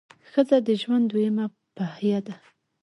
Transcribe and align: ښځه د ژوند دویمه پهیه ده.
ښځه 0.31 0.57
د 0.67 0.69
ژوند 0.81 1.05
دویمه 1.11 1.45
پهیه 1.75 2.19
ده. 2.27 2.35